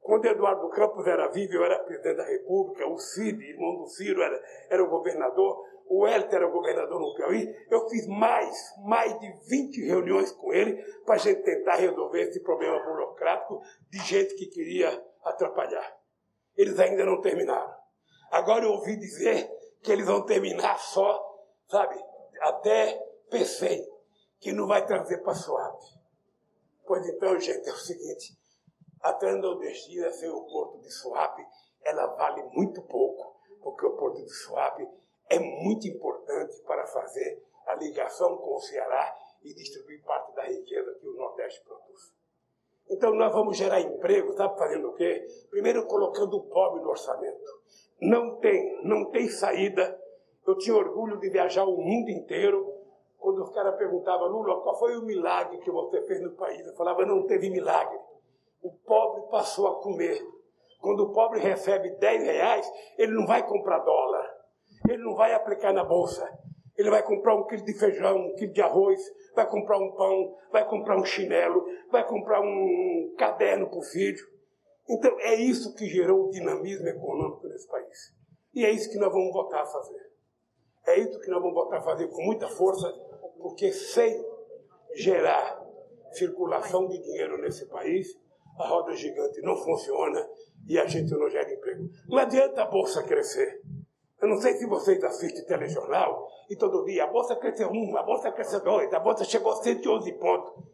[0.00, 4.20] Quando Eduardo Campos era vivo, eu era presidente da República, o Cid, irmão do Ciro,
[4.20, 7.54] era, era o governador, o Hélio era o governador no Piauí.
[7.70, 12.42] Eu fiz mais, mais de 20 reuniões com ele para a gente tentar resolver esse
[12.42, 14.90] problema burocrático de gente que queria
[15.22, 15.96] atrapalhar.
[16.56, 17.76] Eles ainda não terminaram.
[18.32, 19.48] Agora eu ouvi dizer
[19.84, 21.24] que eles vão terminar só,
[21.68, 21.96] sabe,
[22.40, 22.94] até
[23.30, 23.86] pensei
[24.40, 25.84] que não vai trazer para Suave.
[26.86, 28.36] Pois então, gente, é o seguinte,
[29.02, 31.44] a Transnordestina sem o porto de Suape,
[31.84, 34.88] ela vale muito pouco, porque o porto de Suape
[35.28, 40.94] é muito importante para fazer a ligação com o Ceará e distribuir parte da riqueza
[41.00, 42.12] que o Nordeste produz.
[42.88, 45.26] Então nós vamos gerar emprego, sabe fazendo o quê?
[45.50, 47.62] Primeiro colocando o pobre no orçamento.
[48.00, 50.00] Não tem, não tem saída.
[50.46, 52.74] Eu tinha orgulho de viajar o mundo inteiro.
[53.18, 56.64] Quando os caras perguntavam, Lula, qual foi o milagre que você fez no país?
[56.66, 57.98] Eu falava, não teve milagre
[58.66, 60.20] o pobre passou a comer.
[60.80, 64.28] Quando o pobre recebe 10 reais, ele não vai comprar dólar,
[64.88, 66.28] ele não vai aplicar na bolsa,
[66.76, 69.00] ele vai comprar um quilo de feijão, um quilo de arroz,
[69.34, 74.24] vai comprar um pão, vai comprar um chinelo, vai comprar um caderno para o filho.
[74.88, 78.14] Então é isso que gerou o dinamismo econômico nesse país.
[78.54, 80.05] E é isso que nós vamos voltar a fazer.
[80.86, 82.88] É isso que nós vamos voltar a fazer com muita força,
[83.40, 84.24] porque sem
[84.94, 85.60] gerar
[86.12, 88.08] circulação de dinheiro nesse país,
[88.58, 90.26] a roda gigante não funciona
[90.66, 91.88] e a gente não gera emprego.
[92.08, 93.60] Não adianta a bolsa crescer.
[94.20, 98.02] Eu não sei se vocês assistem telejornal e todo dia a bolsa cresceu um, a
[98.02, 100.64] bolsa cresceu dois, a bolsa chegou a 111 pontos.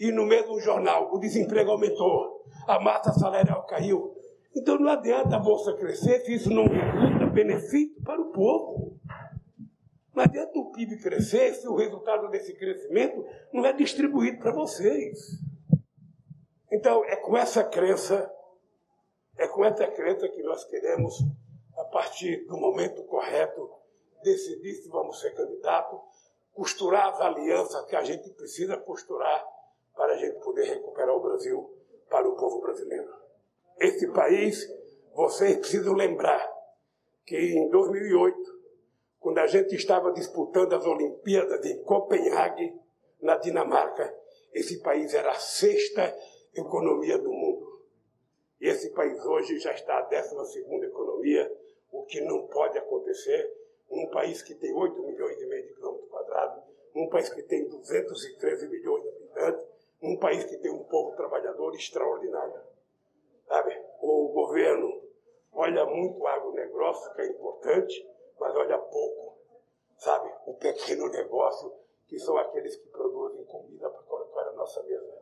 [0.00, 4.14] E no mesmo jornal o desemprego aumentou, a massa salarial caiu.
[4.56, 8.87] Então não adianta a bolsa crescer se isso não resulta benefício para o povo.
[10.18, 15.16] Não adianta o PIB crescer se o resultado desse crescimento não é distribuído para vocês.
[16.72, 18.28] Então, é com essa crença,
[19.36, 21.14] é com essa crença que nós queremos,
[21.76, 23.70] a partir do momento correto,
[24.24, 26.00] decidir se vamos ser candidato,
[26.52, 29.46] costurar as alianças que a gente precisa costurar
[29.94, 31.72] para a gente poder recuperar o Brasil
[32.10, 33.08] para o povo brasileiro.
[33.78, 34.68] Esse país,
[35.14, 36.44] vocês precisam lembrar
[37.24, 38.57] que em 2008,
[39.20, 42.74] quando a gente estava disputando as Olimpíadas em Copenhague,
[43.20, 44.14] na Dinamarca,
[44.52, 46.16] esse país era a sexta
[46.54, 47.82] economia do mundo.
[48.60, 51.52] E esse país hoje já está a 12 economia,
[51.90, 53.52] o que não pode acontecer
[53.90, 56.62] num país que tem 8 milhões e meio de quilômetros quadrados,
[56.94, 59.66] um país que tem 213 milhões de habitantes,
[60.02, 62.60] um país que tem um povo trabalhador extraordinário.
[63.46, 63.80] Sabe?
[64.00, 65.02] O governo
[65.52, 69.38] olha muito o agronegócio, que é importante, mas olha pouco,
[69.96, 70.32] sabe?
[70.46, 71.72] O pequeno negócio,
[72.06, 75.18] que são aqueles que produzem comida para colocar na nossa mesa.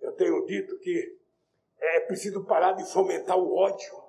[0.00, 1.18] Eu tenho dito que
[1.80, 4.02] é preciso parar de fomentar o ódio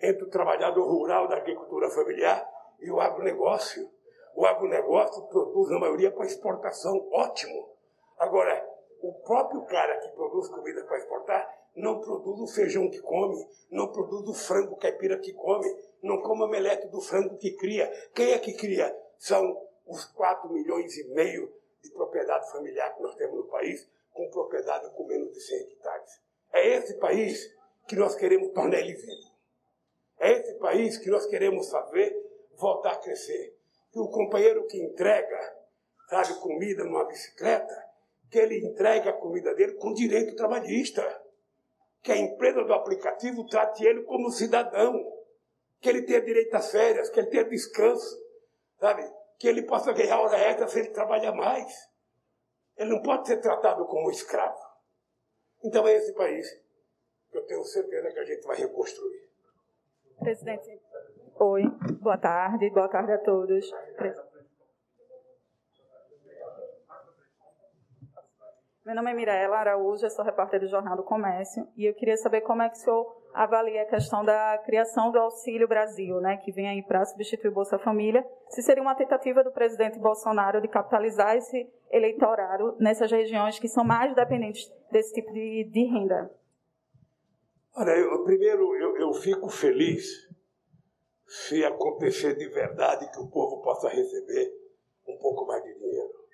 [0.00, 2.48] entre o trabalhador rural da agricultura familiar
[2.80, 3.90] e o agronegócio.
[4.34, 7.70] O agronegócio produz, na maioria, para exportação, ótimo.
[8.18, 8.68] Agora,
[9.00, 13.92] o próprio cara que produz comida para exportar não produz o feijão que come, não
[13.92, 15.68] produz o frango caipira que come,
[16.02, 17.86] não come a melete do frango que cria.
[18.14, 18.96] Quem é que cria?
[19.18, 24.28] São os 4 milhões e meio de propriedade familiar que nós temos no país, com
[24.30, 26.20] propriedade com menos de 100 hectares.
[26.52, 27.54] É esse país
[27.86, 29.30] que nós queremos tornar ele vivo.
[30.18, 32.16] É esse país que nós queremos fazer
[32.54, 33.54] voltar a crescer.
[33.92, 35.56] Que o companheiro que entrega,
[36.08, 37.86] sabe, comida numa bicicleta,
[38.30, 41.25] que ele entregue a comida dele com direito trabalhista.
[42.06, 44.94] Que a empresa do aplicativo trate ele como cidadão.
[45.80, 48.16] Que ele tenha direito às férias, que ele tenha descanso,
[48.78, 49.02] sabe?
[49.40, 51.90] Que ele possa ganhar hora extra se ele trabalhar mais.
[52.76, 54.56] Ele não pode ser tratado como escravo.
[55.64, 56.46] Então é esse país
[57.28, 59.28] que eu tenho certeza que a gente vai reconstruir.
[60.20, 60.80] Presidente,
[61.40, 61.64] oi,
[62.00, 63.68] boa tarde, boa tarde a todos.
[68.86, 72.16] Meu nome é Mirella Araújo, eu sou repórter do Jornal do Comércio e eu queria
[72.16, 76.36] saber como é que o senhor avalia a questão da criação do Auxílio Brasil, né,
[76.36, 80.60] que vem aí para substituir o Bolsa Família, se seria uma tentativa do presidente Bolsonaro
[80.60, 86.30] de capitalizar esse eleitorado nessas regiões que são mais dependentes desse tipo de, de renda.
[87.74, 90.28] Olha, eu, primeiro eu, eu fico feliz
[91.26, 94.48] se acontecer de verdade que o povo possa receber
[95.08, 96.25] um pouco mais de dinheiro.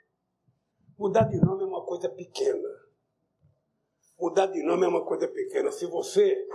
[1.03, 2.69] Mudar de nome é uma coisa pequena.
[4.21, 5.73] Mudar de nome é uma coisa pequena.
[5.73, 6.47] Se você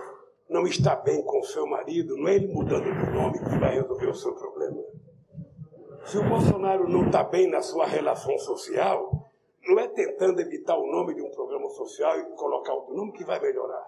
[0.50, 3.74] não está bem com o seu marido, não é ele mudando de nome que vai
[3.76, 4.82] resolver o seu problema.
[6.06, 9.30] Se o Bolsonaro não está bem na sua relação social,
[9.68, 13.26] não é tentando evitar o nome de um programa social e colocar outro nome que
[13.26, 13.86] vai melhorar.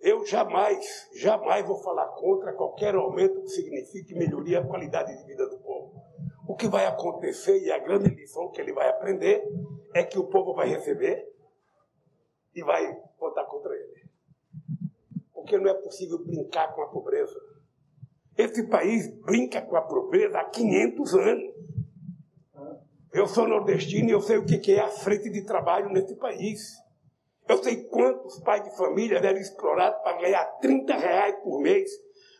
[0.00, 5.48] Eu jamais, jamais vou falar contra qualquer aumento que signifique melhoria da qualidade de vida
[5.48, 5.69] do povo.
[6.60, 9.42] Que vai acontecer, e a grande lição que ele vai aprender,
[9.94, 11.26] é que o povo vai receber
[12.54, 14.04] e vai votar contra ele.
[15.32, 17.34] Porque não é possível brincar com a pobreza.
[18.36, 21.54] Esse país brinca com a pobreza há 500 anos.
[23.10, 26.76] Eu sou nordestino e eu sei o que é a frente de trabalho nesse país.
[27.48, 31.90] Eu sei quantos pais de família devem explorar para ganhar 30 reais por mês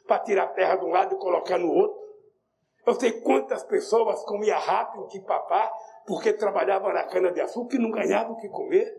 [0.06, 1.99] para tirar terra de um lado e colocar no outro.
[2.86, 5.70] Eu sei quantas pessoas comiam rápido que papá
[6.06, 8.92] porque trabalhavam na cana-de-açúcar e não ganhavam o que comer.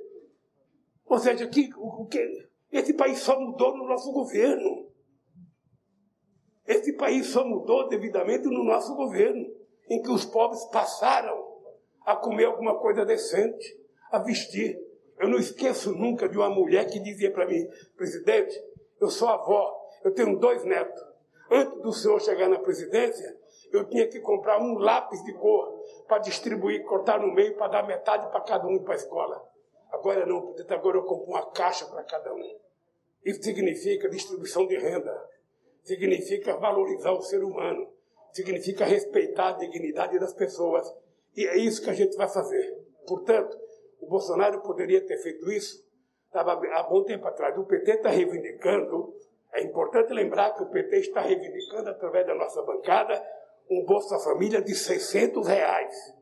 [1.05, 4.87] Ou seja, que, o que, esse país só mudou no nosso governo.
[6.65, 9.45] Esse país só mudou devidamente no nosso governo,
[9.89, 11.51] em que os pobres passaram
[12.05, 13.77] a comer alguma coisa decente,
[14.09, 14.79] a vestir.
[15.19, 17.67] Eu não esqueço nunca de uma mulher que dizia para mim,
[17.97, 18.57] presidente,
[18.99, 21.01] eu sou avó, eu tenho dois netos.
[21.49, 23.37] Antes do senhor chegar na presidência,
[23.71, 27.87] eu tinha que comprar um lápis de cor para distribuir, cortar no meio, para dar
[27.87, 29.43] metade para cada um para a escola.
[29.91, 32.59] Agora não, presidente, agora eu compro uma caixa para cada um.
[33.25, 35.29] Isso significa distribuição de renda,
[35.83, 37.87] significa valorizar o ser humano,
[38.31, 40.91] significa respeitar a dignidade das pessoas.
[41.35, 42.77] E é isso que a gente vai fazer.
[43.07, 43.57] Portanto,
[43.99, 45.91] o Bolsonaro poderia ter feito isso
[46.31, 47.57] estava há bom tempo atrás.
[47.57, 49.13] O PT está reivindicando,
[49.53, 53.21] é importante lembrar que o PT está reivindicando, através da nossa bancada,
[53.71, 56.13] um Bolsa Família de 600 reais.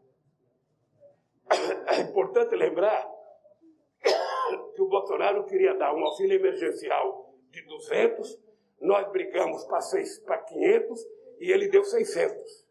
[1.87, 3.09] É importante lembrar
[4.75, 8.39] que o Bolsonaro queria dar um auxílio emergencial de 200,
[8.79, 11.07] nós brigamos para 500
[11.39, 12.67] e ele deu 600.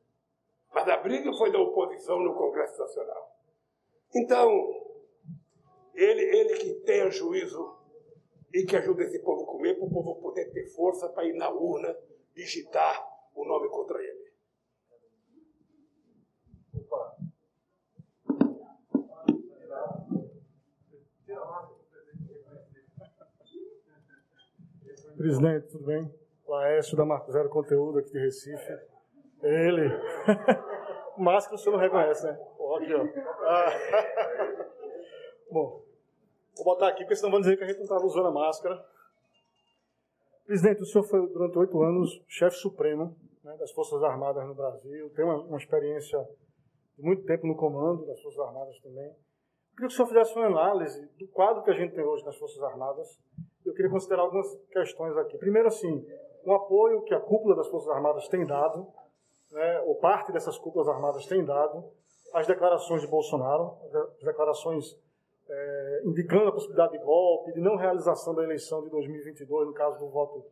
[0.73, 3.37] Mas a briga foi da oposição no Congresso Nacional.
[4.15, 4.49] Então,
[5.93, 7.77] ele, ele que tenha juízo
[8.55, 11.35] e que ajude esse povo a comer, para o povo poder ter força para ir
[11.35, 11.95] na urna
[12.33, 13.05] digitar
[13.35, 14.18] o nome contra ele.
[25.19, 26.11] Presidente, tudo bem?
[26.47, 28.79] Laércio da Marco Zero Conteúdo aqui de Recife.
[29.43, 29.91] Ele.
[31.19, 32.39] Máscara o senhor não reconhece, né?
[32.59, 33.05] Ó, aqui, ó.
[33.45, 33.67] Ah.
[35.53, 35.83] Bom,
[36.59, 38.85] Vou botar aqui, porque senão vão dizer que a gente não estava usando a máscara.
[40.45, 45.09] Presidente, o senhor foi durante oito anos chefe supremo né, das Forças Armadas no Brasil,
[45.11, 46.19] tem uma, uma experiência
[46.99, 49.07] muito tempo no comando das Forças Armadas também.
[49.07, 52.25] Eu queria que o senhor fizesse uma análise do quadro que a gente tem hoje
[52.25, 53.07] nas Forças Armadas.
[53.65, 55.37] Eu queria considerar algumas questões aqui.
[55.39, 56.05] Primeiro, assim,
[56.45, 58.87] o apoio que a cúpula das Forças Armadas tem dado,
[59.51, 61.85] né, ou parte dessas cúpulas armadas tem dado,
[62.33, 63.77] às declarações de Bolsonaro,
[64.19, 64.99] as declarações
[65.49, 69.99] é, indicando a possibilidade de golpe, de não realização da eleição de 2022, no caso
[69.99, 70.45] do voto,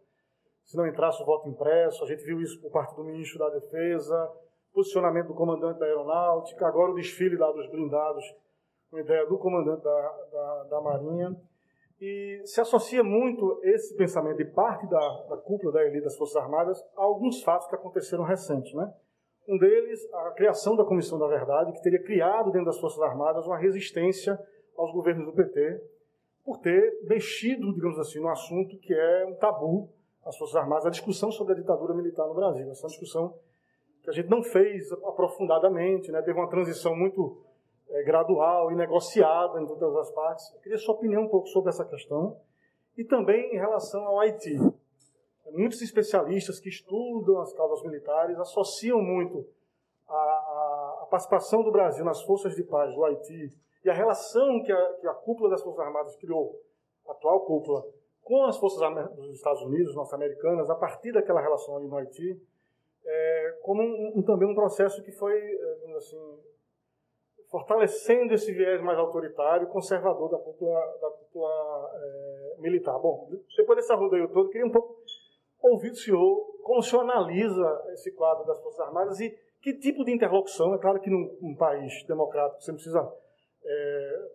[0.65, 2.03] se não entrasse o voto impresso.
[2.03, 4.33] A gente viu isso por parte do ministro da Defesa,
[4.73, 8.25] posicionamento do comandante da Aeronáutica, agora o desfile lá dos blindados,
[8.91, 11.37] com ideia do comandante da, da, da Marinha.
[12.01, 16.37] E se associa muito esse pensamento de parte da, da cúpula da elite das Forças
[16.37, 18.75] Armadas a alguns fatos que aconteceram recentes.
[18.75, 18.93] Né?
[19.49, 23.47] Um deles, a criação da Comissão da Verdade, que teria criado dentro das Forças Armadas
[23.47, 24.39] uma resistência
[24.77, 25.81] aos governos do PT
[26.45, 29.91] por ter mexido, digamos assim, no assunto que é um tabu
[30.25, 32.71] às Forças Armadas, a discussão sobre a ditadura militar no Brasil.
[32.71, 33.39] Essa é uma discussão
[34.03, 36.21] que a gente não fez aprofundadamente, né?
[36.23, 37.43] teve uma transição muito
[37.91, 40.53] é, gradual e negociada entre todas as partes.
[40.55, 42.41] Eu queria sua opinião um pouco sobre essa questão
[42.97, 44.57] e também em relação ao Haiti.
[45.53, 49.47] Muitos especialistas que estudam as causas militares associam muito
[50.09, 53.53] a, a, a participação do Brasil nas forças de paz do Haiti
[53.85, 56.61] e a relação que a, que a cúpula das Forças Armadas criou,
[57.07, 57.85] a atual cúpula,
[58.21, 58.81] com as Forças
[59.15, 62.43] dos Estados Unidos, norte-americanas, a partir daquela relação ali no Haiti,
[63.05, 66.39] é, como um, um, também um processo que foi, é, assim,
[67.51, 72.99] fortalecendo esse viés mais autoritário, conservador da cúpula, da cúpula é, militar.
[72.99, 74.97] Bom, depois desse rodeio todo, queria um pouco
[75.63, 79.31] ouvir do senhor como o senhor analisa esse quadro das Forças Armadas e
[79.63, 83.13] que tipo de interlocução, é claro que num, país democrático você não precisa
[83.65, 84.29] é,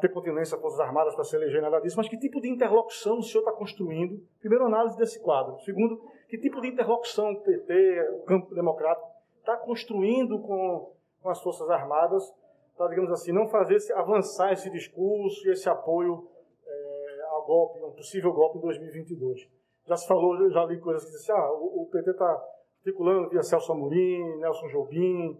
[0.00, 3.22] ter continência Forças Armadas para se eleger, nada disso, mas que tipo de interlocução o
[3.22, 4.24] senhor está construindo?
[4.38, 5.58] Primeiro, análise desse quadro.
[5.64, 9.06] Segundo, que tipo de interlocução o PT, o campo democrático,
[9.38, 12.32] está construindo com, com as Forças Armadas
[12.76, 16.28] para, digamos assim, não fazer avançar esse discurso e esse apoio
[16.66, 19.48] é, ao golpe, um possível golpe em 2022.
[19.86, 22.44] Já se falou, já li coisas que dizem assim, ah, o, o PT está
[22.78, 25.38] articulando via Celso Amorim, Nelson Jobim,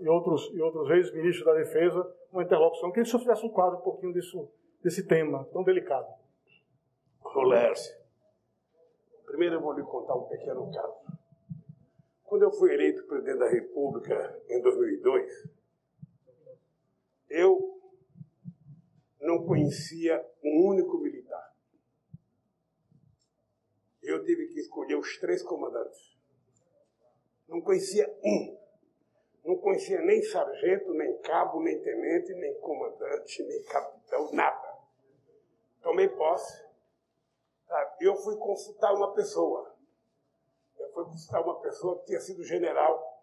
[0.00, 2.90] e outros, e outros ex-ministros da Defesa uma interlocução.
[2.90, 4.48] Queria que o senhor fizesse um quadro um pouquinho disso,
[4.82, 6.06] desse tema tão delicado.
[7.20, 7.94] Rolércio,
[9.26, 11.05] primeiro eu vou lhe contar um pequeno caso.
[12.26, 15.48] Quando eu fui eleito presidente da República em 2002,
[17.30, 17.80] eu
[19.20, 21.54] não conhecia um único militar.
[24.02, 26.16] Eu tive que escolher os três comandantes.
[27.48, 28.58] Não conhecia um.
[29.44, 34.78] Não conhecia nem sargento, nem cabo, nem tenente, nem comandante, nem capitão, nada.
[35.80, 36.66] Tomei posse.
[38.00, 39.75] Eu fui consultar uma pessoa.
[40.96, 43.22] Fui consultar uma pessoa que tinha sido general,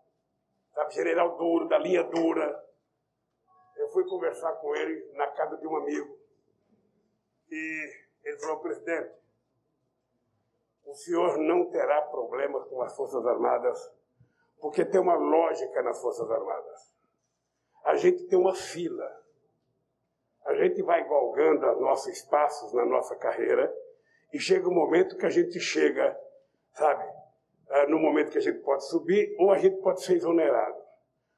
[0.75, 2.63] sabe, general duro, da linha dura.
[3.75, 6.15] Eu fui conversar com ele na casa de um amigo.
[7.49, 7.93] E
[8.25, 9.15] ele falou, presidente,
[10.85, 13.91] o senhor não terá problemas com as Forças Armadas
[14.61, 16.93] porque tem uma lógica nas Forças Armadas.
[17.85, 19.19] A gente tem uma fila.
[20.45, 23.75] A gente vai galgando os nossos espaços na nossa carreira
[24.31, 26.15] e chega um momento que a gente chega,
[26.73, 27.22] sabe,
[27.89, 30.83] no momento que a gente pode subir ou a gente pode ser exonerado.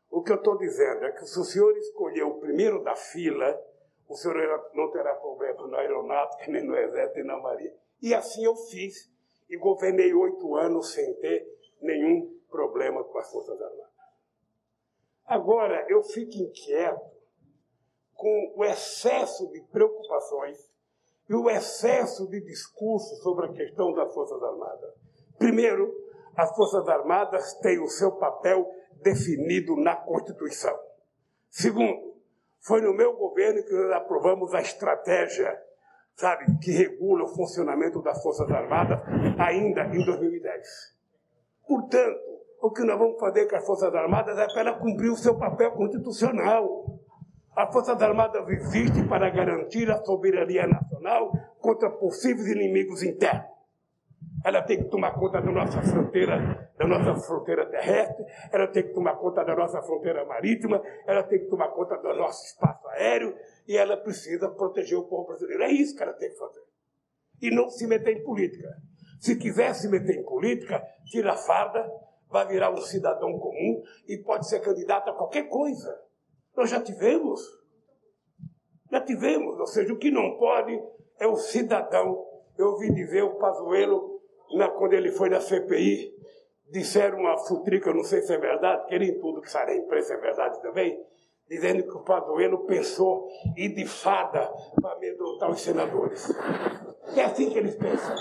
[0.10, 3.60] O que eu estou dizendo é que se o senhor escolher o primeiro da fila,
[4.08, 4.38] o senhor
[4.74, 7.74] não terá problema na aeronáutica, nem no exército, nem na marinha.
[8.02, 9.14] E assim eu fiz.
[9.50, 11.46] E governei oito anos sem ter
[11.82, 13.86] nenhum problema com as Forças Armadas.
[15.26, 17.16] Agora, eu fico inquieto
[18.14, 20.72] com o excesso de preocupações
[21.30, 24.94] e o excesso de discurso sobre a questão das Forças Armadas.
[25.38, 25.94] Primeiro,
[26.36, 28.70] as Forças Armadas têm o seu papel
[29.02, 30.78] definido na Constituição.
[31.50, 32.16] Segundo,
[32.60, 35.58] foi no meu governo que nós aprovamos a estratégia,
[36.16, 39.00] sabe, que regula o funcionamento das Forças Armadas
[39.38, 40.96] ainda em 2010.
[41.68, 42.20] Portanto,
[42.62, 45.72] o que nós vamos fazer com as Forças Armadas é para cumprir o seu papel
[45.72, 47.00] constitucional.
[47.56, 53.55] As Forças Armadas existem para garantir a soberania nacional contra possíveis inimigos internos.
[54.46, 58.94] Ela tem que tomar conta da nossa fronteira, da nossa fronteira terrestre, ela tem que
[58.94, 63.36] tomar conta da nossa fronteira marítima, ela tem que tomar conta do nosso espaço aéreo
[63.68, 65.64] e ela precisa proteger o povo brasileiro.
[65.64, 66.62] É isso que ela tem que fazer.
[67.42, 68.70] E não se meter em política.
[69.20, 71.92] Se quiser se meter em política, tira a farda,
[72.30, 76.00] vai virar um cidadão comum e pode ser candidato a qualquer coisa.
[76.56, 77.42] Nós já tivemos.
[78.92, 79.60] Já tivemos.
[79.60, 80.80] Ou seja, o que não pode
[81.20, 82.24] é o cidadão.
[82.56, 84.15] Eu ouvi dizer o Pazuello,
[84.54, 86.14] na, quando ele foi na CPI,
[86.72, 90.14] disseram uma futrica, não sei se é verdade, que nem tudo que sai da imprensa
[90.14, 91.00] é verdade também,
[91.48, 96.34] dizendo que o Pazuello pensou em de fada para amedrontar os senadores.
[97.16, 98.16] É assim que eles pensam.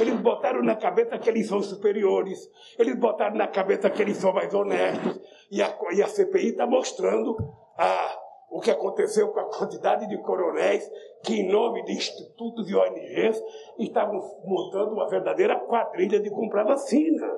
[0.00, 4.32] Eles botaram na cabeça que eles são superiores, eles botaram na cabeça que eles são
[4.32, 5.20] mais honestos,
[5.50, 7.36] e a, e a CPI está mostrando
[7.76, 8.18] a,
[8.50, 10.90] o que aconteceu com a quantidade de coronéis
[11.22, 13.42] que, em nome de institutos e ONGs,
[13.78, 17.28] estavam montando uma verdadeira quadrilha de comprar vacina.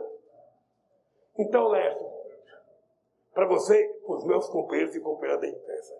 [1.38, 2.06] Então, Lércio,
[3.34, 5.94] para você, para os meus companheiros e companheiras da imprensa,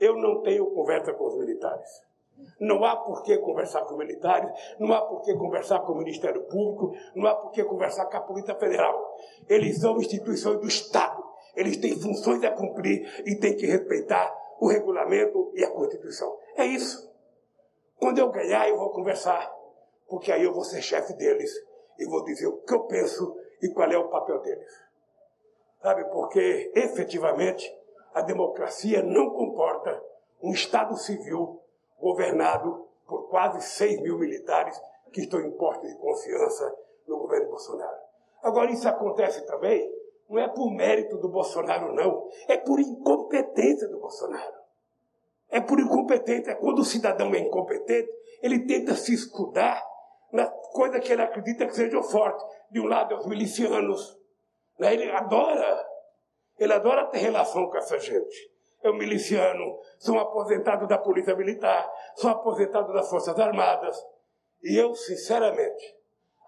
[0.00, 2.02] eu não tenho conversa com os militares.
[2.58, 6.42] Não há por que conversar com militares, não há por que conversar com o Ministério
[6.44, 9.16] Público, não há por que conversar com a Polícia Federal.
[9.48, 11.22] Eles são instituições do Estado.
[11.54, 16.38] Eles têm funções a cumprir e têm que respeitar o regulamento e a Constituição.
[16.54, 17.12] É isso.
[17.98, 19.52] Quando eu ganhar, eu vou conversar,
[20.06, 21.52] porque aí eu vou ser chefe deles
[21.98, 24.72] e vou dizer o que eu penso e qual é o papel deles.
[25.82, 27.76] Sabe, porque efetivamente
[28.14, 30.00] a democracia não comporta
[30.40, 31.60] um Estado civil
[31.98, 34.80] governado por quase 6 mil militares
[35.12, 36.72] que estão em posto de confiança
[37.08, 37.98] no governo Bolsonaro.
[38.40, 39.92] Agora, isso acontece também,
[40.32, 44.62] não é por mérito do Bolsonaro, não, é por incompetência do Bolsonaro.
[45.50, 46.52] É por incompetência.
[46.52, 48.08] É quando o cidadão é incompetente,
[48.42, 49.86] ele tenta se escudar
[50.32, 52.42] na coisa que ele acredita que seja forte.
[52.70, 54.18] De um lado é os milicianos,
[54.78, 54.94] né?
[54.94, 55.86] ele adora,
[56.58, 58.50] ele adora ter relação com essa gente
[58.82, 63.96] é um miliciano, sou um aposentado da Polícia Militar, sou um aposentado das Forças Armadas.
[64.60, 65.96] E eu, sinceramente,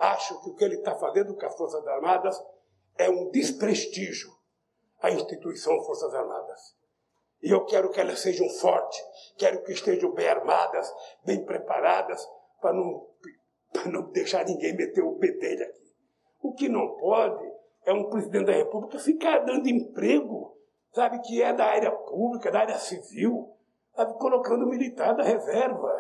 [0.01, 2.43] acho que o que ele está fazendo com as Forças Armadas
[2.97, 4.31] é um desprestígio
[5.01, 6.77] à instituição Forças Armadas.
[7.43, 9.01] E eu quero que elas sejam fortes,
[9.37, 10.91] quero que estejam bem armadas,
[11.25, 12.27] bem preparadas,
[12.61, 13.07] para não,
[13.87, 15.95] não deixar ninguém meter o bedelho aqui.
[16.43, 17.45] O que não pode
[17.85, 20.55] é um presidente da República ficar dando emprego
[20.95, 23.53] sabe, que é da área pública, da área civil,
[23.95, 25.93] sabe, colocando militar da reserva.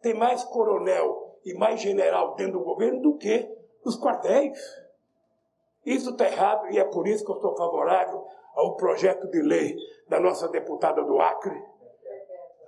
[0.00, 3.52] Tem mais coronel e mais general dentro do governo do que
[3.84, 4.58] os quartéis.
[5.86, 8.26] Isso está errado e é por isso que eu sou favorável
[8.56, 9.76] ao projeto de lei
[10.08, 11.62] da nossa deputada do Acre,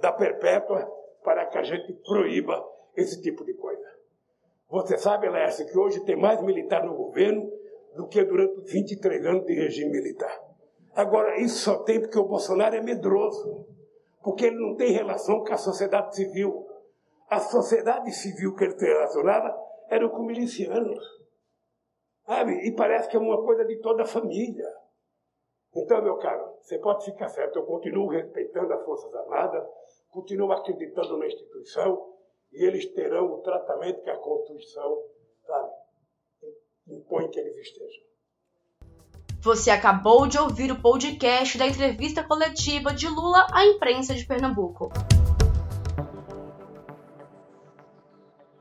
[0.01, 0.89] da Perpétua,
[1.25, 2.64] para que a gente proíba
[2.97, 3.85] esse tipo de coisa.
[4.71, 7.51] Você sabe, Lércio, que hoje tem mais militar no governo
[7.97, 10.41] do que durante os 23 anos de regime militar.
[10.95, 13.66] Agora, isso só tem porque o Bolsonaro é medroso,
[14.23, 16.66] porque ele não tem relação com a sociedade civil.
[17.29, 19.53] A sociedade civil que ele tem relacionada
[19.91, 21.18] era com milicianos.
[22.29, 22.68] Sabe?
[22.68, 24.70] E parece que é uma coisa de toda a família.
[25.74, 29.66] Então, meu caro, você pode ficar certo, eu continuo respeitando as Forças Armadas,
[30.11, 32.12] continuo acreditando na instituição,
[32.53, 35.05] e eles terão o tratamento que a Constituição
[35.47, 35.72] sabe,
[36.89, 38.05] impõe que eles estejam.
[39.41, 44.91] Você acabou de ouvir o podcast da entrevista coletiva de Lula à imprensa de Pernambuco.